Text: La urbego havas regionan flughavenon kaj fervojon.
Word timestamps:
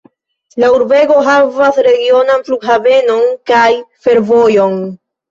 La 0.61 0.67
urbego 0.75 1.17
havas 1.25 1.75
regionan 1.87 2.41
flughavenon 2.47 3.27
kaj 3.51 3.67
fervojon. 4.07 4.75